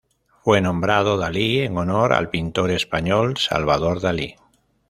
[0.41, 4.33] Fue nombrado Dali en honor al pintor español Salvador Dalí.